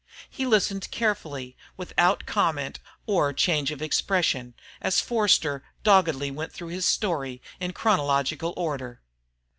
[0.31, 6.87] He listened carefully, without comment or change of expression, as Forster doggedly went through his
[6.87, 9.03] story in chronological order.